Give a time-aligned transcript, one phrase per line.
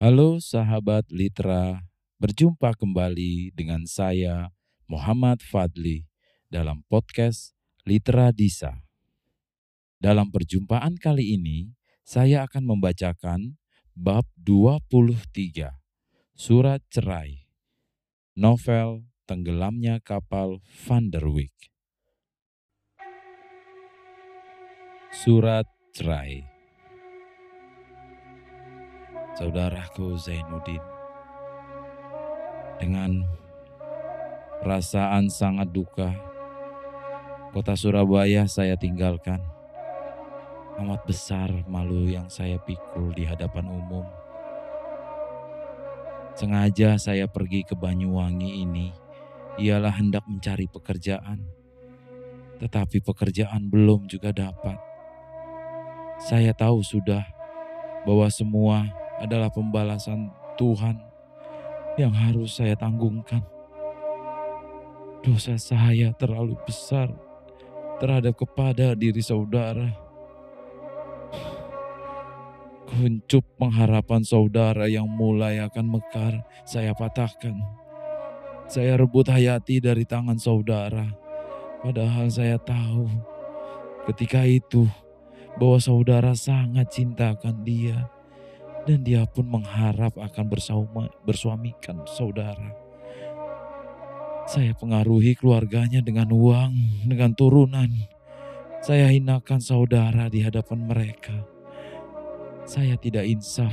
[0.00, 1.84] Halo sahabat Litra,
[2.16, 4.48] berjumpa kembali dengan saya
[4.88, 6.08] Muhammad Fadli
[6.48, 7.52] dalam podcast
[7.84, 8.80] Litra Disa.
[10.00, 13.60] Dalam perjumpaan kali ini, saya akan membacakan
[13.92, 15.68] bab 23,
[16.32, 17.44] Surat Cerai,
[18.32, 21.68] novel Tenggelamnya Kapal Van der Wijk.
[25.12, 26.49] Surat Cerai
[29.38, 30.82] saudaraku Zainuddin.
[32.80, 33.28] Dengan
[34.64, 36.10] perasaan sangat duka,
[37.52, 39.42] kota Surabaya saya tinggalkan.
[40.80, 44.06] Amat besar malu yang saya pikul di hadapan umum.
[46.32, 48.88] Sengaja saya pergi ke Banyuwangi ini
[49.60, 51.44] ialah hendak mencari pekerjaan.
[52.64, 54.80] Tetapi pekerjaan belum juga dapat.
[56.16, 57.24] Saya tahu sudah
[58.08, 58.88] bahwa semua
[59.20, 60.96] adalah pembalasan Tuhan
[62.00, 63.44] yang harus saya tanggungkan.
[65.20, 67.12] Dosa saya terlalu besar
[68.00, 69.92] terhadap kepada diri saudara.
[72.88, 77.54] Kuncup pengharapan saudara yang mulai akan mekar, saya patahkan.
[78.66, 81.06] Saya rebut hayati dari tangan saudara,
[81.84, 83.06] padahal saya tahu
[84.10, 84.88] ketika itu
[85.60, 88.10] bahwa saudara sangat cintakan dia
[88.90, 92.74] dan dia pun mengharap akan bersauma, bersuamikan saudara.
[94.50, 97.86] Saya pengaruhi keluarganya dengan uang, dengan turunan.
[98.82, 101.46] Saya hinakan saudara di hadapan mereka.
[102.66, 103.70] Saya tidak insaf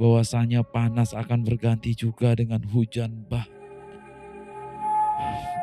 [0.00, 3.44] bahwasanya panas akan berganti juga dengan hujan bah.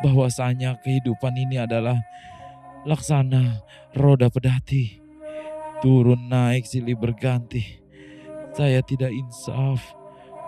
[0.05, 1.97] Bahwasanya kehidupan ini adalah
[2.85, 3.65] laksana
[3.97, 5.01] roda pedati.
[5.81, 7.86] Turun naik silih berganti
[8.57, 9.93] saya tidak insaf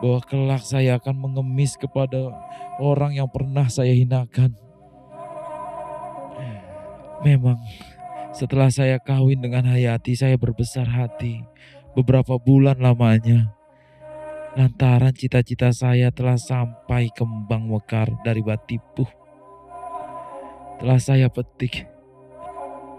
[0.01, 2.33] bahwa kelak saya akan mengemis kepada
[2.81, 4.57] orang yang pernah saya hinakan.
[7.21, 7.61] Memang
[8.33, 11.45] setelah saya kawin dengan Hayati, saya berbesar hati
[11.93, 13.53] beberapa bulan lamanya.
[14.57, 19.05] Lantaran cita-cita saya telah sampai kembang mekar dari batipuh.
[20.81, 21.85] Telah saya petik.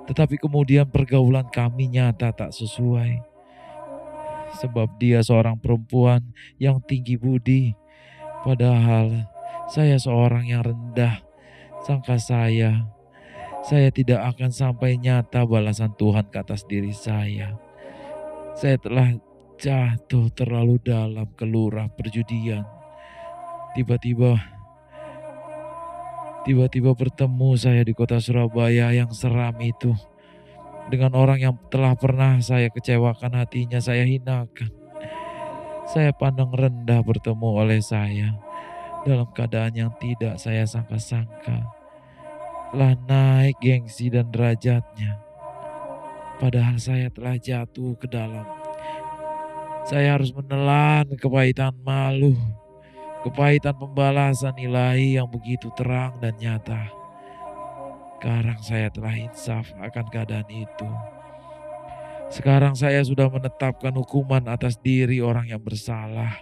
[0.07, 3.30] Tetapi kemudian pergaulan kami nyata tak sesuai
[4.59, 7.77] sebab dia seorang perempuan yang tinggi budi.
[8.43, 9.31] Padahal
[9.71, 11.23] saya seorang yang rendah.
[11.81, 12.85] Sangka saya,
[13.65, 17.57] saya tidak akan sampai nyata balasan Tuhan ke atas diri saya.
[18.53, 19.17] Saya telah
[19.57, 22.69] jatuh terlalu dalam kelurah perjudian.
[23.73, 24.37] Tiba-tiba,
[26.45, 29.97] tiba-tiba bertemu saya di kota Surabaya yang seram itu
[30.91, 34.75] dengan orang yang telah pernah saya kecewakan hatinya, saya hinakan.
[35.91, 38.35] Saya pandang rendah bertemu oleh saya
[39.07, 41.67] dalam keadaan yang tidak saya sangka-sangka.
[42.71, 45.19] Telah naik gengsi dan derajatnya.
[46.39, 48.47] Padahal saya telah jatuh ke dalam.
[49.87, 52.39] Saya harus menelan kepahitan malu,
[53.27, 57.00] kepahitan pembalasan ilahi yang begitu terang dan nyata.
[58.21, 60.91] Sekarang saya telah insaf akan keadaan itu.
[62.29, 66.37] Sekarang saya sudah menetapkan hukuman atas diri orang yang bersalah.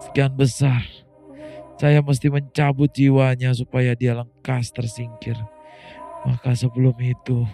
[0.00, 0.80] Sekian besar.
[1.76, 5.36] Saya mesti mencabut jiwanya supaya dia lengkas tersingkir.
[6.24, 7.44] Maka sebelum itu,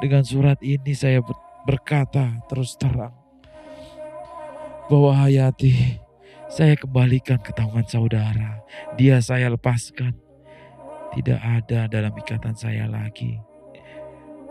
[0.00, 1.20] dengan surat ini saya
[1.68, 3.12] berkata terus terang
[4.88, 6.00] bahwa Hayati
[6.48, 8.64] saya kembalikan ke tangan saudara.
[8.96, 10.29] Dia saya lepaskan
[11.10, 13.42] tidak ada dalam ikatan saya lagi.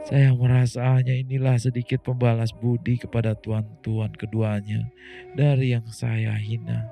[0.07, 4.87] Saya merasa hanya inilah sedikit pembalas budi kepada tuan-tuan keduanya
[5.35, 6.87] dari yang saya hina.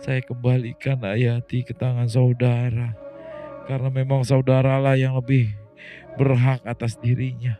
[0.00, 2.96] Saya kembalikan Ayati ke tangan saudara
[3.68, 5.52] karena memang saudaralah yang lebih
[6.18, 7.56] berhak atas dirinya.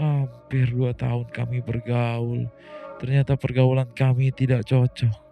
[0.00, 2.48] Hampir dua tahun kami bergaul,
[2.96, 5.29] ternyata pergaulan kami tidak cocok.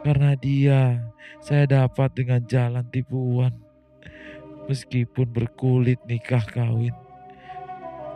[0.00, 1.12] Karena dia,
[1.44, 3.52] saya dapat dengan jalan tipuan.
[4.64, 6.94] Meskipun berkulit nikah kawin.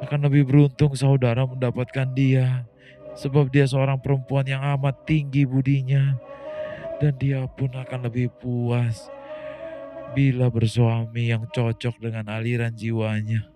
[0.00, 2.64] Akan lebih beruntung saudara mendapatkan dia.
[3.14, 6.16] Sebab dia seorang perempuan yang amat tinggi budinya.
[7.02, 9.12] Dan dia pun akan lebih puas
[10.14, 13.50] bila bersuami yang cocok dengan aliran jiwanya.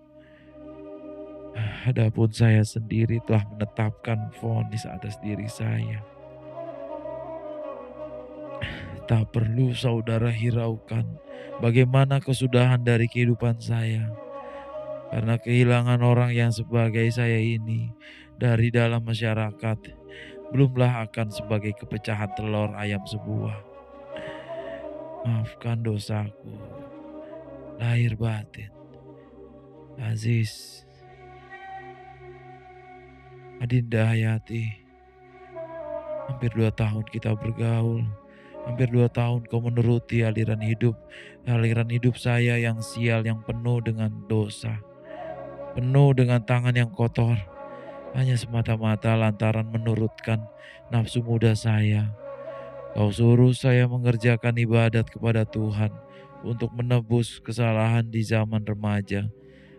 [1.87, 6.18] Adapun saya sendiri telah menetapkan vonis atas diri saya.
[9.09, 11.01] Tak perlu saudara hiraukan
[11.57, 14.05] bagaimana kesudahan dari kehidupan saya.
[15.09, 17.89] Karena kehilangan orang yang sebagai saya ini
[18.37, 19.97] dari dalam masyarakat
[20.53, 23.57] belumlah akan sebagai kepecahan telur ayam sebuah.
[25.25, 26.53] Maafkan dosaku,
[27.81, 28.69] lahir batin.
[29.97, 30.85] Aziz,
[33.57, 34.69] Adinda Hayati,
[36.29, 38.28] hampir dua tahun kita bergaul.
[38.67, 40.95] Hampir dua tahun kau menuruti aliran hidup,
[41.47, 44.77] aliran hidup saya yang sial, yang penuh dengan dosa,
[45.73, 47.39] penuh dengan tangan yang kotor,
[48.13, 50.43] hanya semata-mata lantaran menurutkan
[50.89, 52.13] nafsu muda saya.
[52.97, 55.93] Kau suruh saya mengerjakan ibadat kepada Tuhan
[56.41, 59.29] untuk menebus kesalahan di zaman remaja.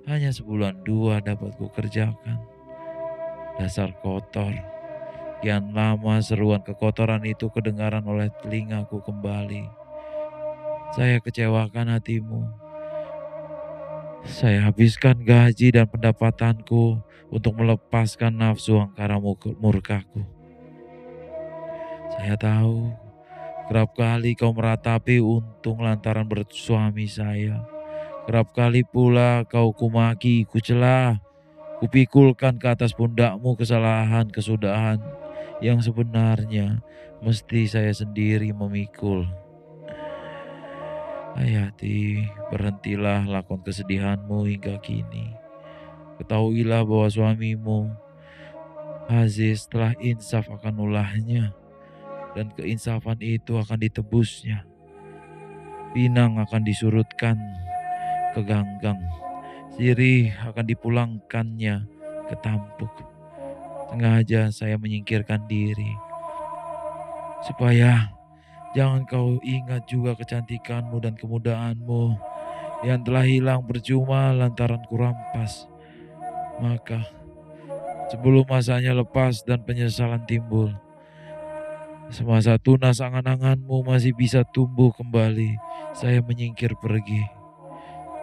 [0.06, 2.38] Hanya sebulan dua dapat ku kerjakan
[3.60, 4.79] dasar kotor.
[5.40, 9.64] Kian lama seruan kekotoran itu kedengaran oleh telingaku kembali.
[10.92, 12.44] Saya kecewakan hatimu.
[14.28, 17.00] Saya habiskan gaji dan pendapatanku
[17.32, 19.16] untuk melepaskan nafsu angkara
[19.56, 20.28] murkaku.
[22.20, 22.92] Saya tahu
[23.72, 27.64] kerap kali kau meratapi untung lantaran bersuami saya.
[28.28, 31.16] Kerap kali pula kau kumaki, kucelah,
[31.80, 35.00] Kupikulkan ke atas pundakmu kesalahan kesudahan
[35.60, 36.80] yang sebenarnya
[37.20, 39.28] mesti saya sendiri memikul.
[41.36, 45.30] Hayati, berhentilah lakon kesedihanmu hingga kini.
[46.18, 47.88] Ketahuilah bahwa suamimu,
[49.08, 51.54] Aziz telah insaf akan ulahnya
[52.34, 54.66] dan keinsafan itu akan ditebusnya.
[55.90, 57.34] Pinang akan disurutkan
[58.30, 58.98] ke ganggang
[59.80, 61.74] Sirih akan dipulangkannya
[62.26, 63.09] ke tampuk.
[63.90, 65.98] Sengaja saya menyingkirkan diri.
[67.42, 68.14] Supaya
[68.70, 72.14] jangan kau ingat juga kecantikanmu dan kemudaanmu
[72.86, 75.66] yang telah hilang percuma lantaran kurampas.
[76.62, 77.02] Maka
[78.14, 80.70] sebelum masanya lepas dan penyesalan timbul,
[82.14, 85.58] semasa tunas angan-anganmu masih bisa tumbuh kembali,
[85.98, 87.26] saya menyingkir pergi.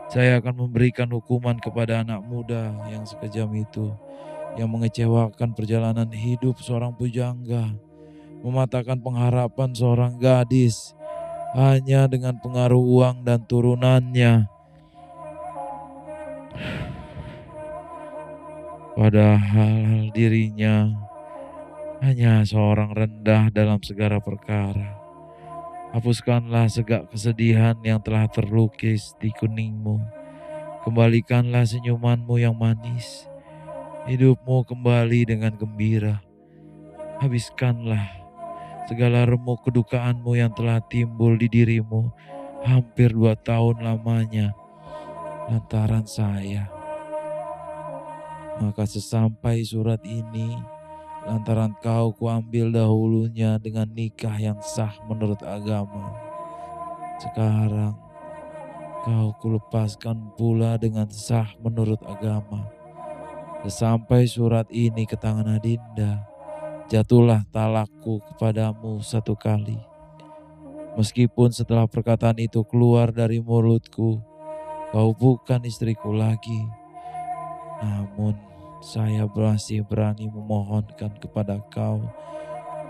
[0.08, 3.92] Saya akan memberikan hukuman kepada anak muda yang sekejam itu,
[4.56, 7.76] yang mengecewakan perjalanan hidup seorang pujangga,
[8.46, 10.96] mematahkan pengharapan seorang gadis
[11.58, 14.48] hanya dengan pengaruh uang dan turunannya.
[18.98, 20.90] Padahal dirinya
[22.02, 24.98] hanya seorang rendah dalam segala perkara.
[25.94, 30.02] Hapuskanlah segak kesedihan yang telah terlukis di kuningmu.
[30.82, 33.30] Kembalikanlah senyumanmu yang manis.
[34.08, 36.24] Hidupmu kembali dengan gembira.
[37.20, 38.08] Habiskanlah
[38.88, 42.08] segala remuk kedukaanmu yang telah timbul di dirimu
[42.64, 44.56] hampir dua tahun lamanya
[45.52, 46.72] lantaran saya.
[48.64, 50.56] Maka sesampai surat ini,
[51.28, 56.16] lantaran kau kuambil dahulunya dengan nikah yang sah menurut agama.
[57.20, 58.00] Sekarang
[59.04, 62.77] kau kulepaskan pula dengan sah menurut agama.
[63.66, 66.22] Sesampai surat ini ke tangan Adinda,
[66.94, 69.82] jatuhlah talakku kepadamu satu kali.
[70.94, 74.22] Meskipun setelah perkataan itu keluar dari mulutku,
[74.94, 76.70] kau bukan istriku lagi.
[77.82, 78.38] Namun
[78.82, 82.06] saya masih berani memohonkan kepada kau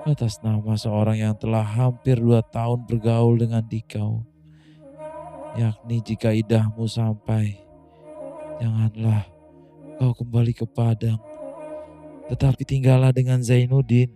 [0.08, 4.24] atas nama seorang yang telah hampir dua tahun bergaul dengan dikau.
[5.60, 7.60] Yakni jika idahmu sampai,
[8.60, 9.37] janganlah
[9.98, 11.18] kau kembali ke Padang.
[12.30, 14.14] Tetapi tinggallah dengan Zainuddin.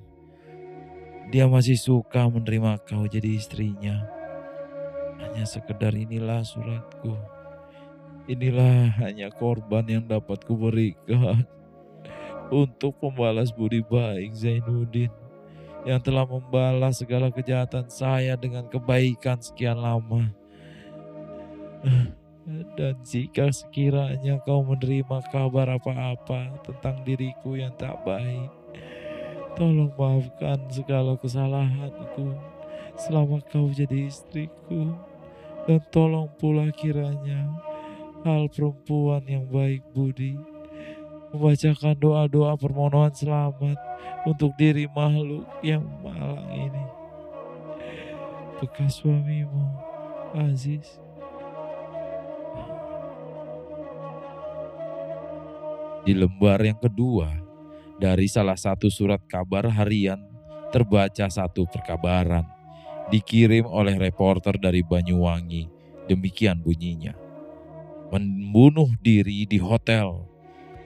[1.33, 4.05] Dia masih suka menerima kau jadi istrinya.
[5.17, 7.17] Hanya sekedar inilah suratku.
[8.29, 11.49] Inilah hanya korban yang dapat kuberikan
[12.53, 15.09] untuk membalas budi baik Zainuddin
[15.81, 20.29] yang telah membalas segala kejahatan saya dengan kebaikan sekian lama.
[22.47, 28.49] Dan jika sekiranya kau menerima kabar apa-apa tentang diriku yang tak baik,
[29.53, 32.33] tolong maafkan segala kesalahanku
[32.97, 34.97] selama kau jadi istriku.
[35.69, 37.53] Dan tolong pula kiranya
[38.25, 40.33] hal perempuan yang baik budi
[41.31, 43.79] membacakan doa-doa permohonan selamat
[44.27, 46.85] untuk diri makhluk yang malang ini.
[48.59, 49.65] Bekas suamimu,
[50.35, 50.99] Aziz.
[56.01, 57.29] Di lembar yang kedua,
[58.01, 60.17] dari salah satu surat kabar harian
[60.73, 62.47] terbaca satu perkabaran
[63.13, 65.69] dikirim oleh reporter dari Banyuwangi.
[66.09, 67.13] Demikian bunyinya.
[68.11, 70.31] Membunuh diri di hotel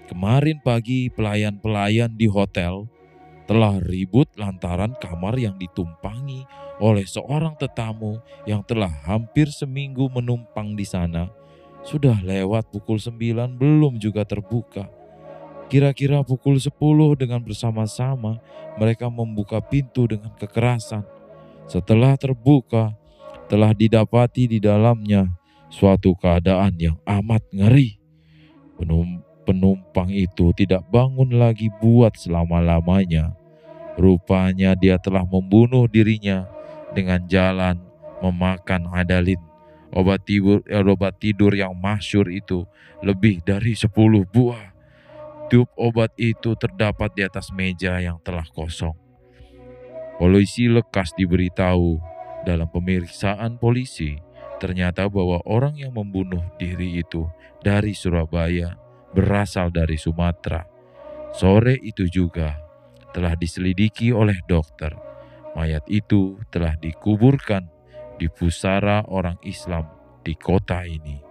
[0.06, 2.86] Kemarin pagi pelayan-pelayan di hotel
[3.50, 6.46] telah ribut lantaran kamar yang ditumpangi
[6.78, 11.34] oleh seorang tetamu yang telah hampir seminggu menumpang di sana.
[11.82, 14.86] Sudah lewat pukul 9 belum juga terbuka.
[15.66, 16.72] Kira-kira pukul 10
[17.18, 18.38] dengan bersama-sama
[18.78, 21.02] mereka membuka pintu dengan kekerasan.
[21.66, 22.94] Setelah terbuka,
[23.50, 25.26] telah didapati di dalamnya
[25.74, 27.98] suatu keadaan yang amat ngeri.
[29.46, 33.38] Penumpang itu tidak bangun lagi buat selama-lamanya.
[33.96, 36.50] Rupanya dia telah membunuh dirinya
[36.98, 37.78] dengan jalan
[38.22, 39.40] memakan adalin.
[39.96, 42.68] Obat tidur, eh, obat tidur yang masyur itu
[43.00, 44.75] lebih dari 10 buah.
[45.46, 48.98] Tube obat itu terdapat di atas meja yang telah kosong.
[50.18, 52.02] Polisi lekas diberitahu
[52.48, 54.18] dalam pemeriksaan polisi,
[54.58, 57.28] ternyata bahwa orang yang membunuh diri itu
[57.62, 58.80] dari Surabaya
[59.14, 60.66] berasal dari Sumatera.
[61.36, 62.56] Sore itu juga
[63.12, 64.92] telah diselidiki oleh dokter.
[65.56, 67.68] Mayat itu telah dikuburkan
[68.16, 69.88] di pusara orang Islam
[70.24, 71.25] di kota ini.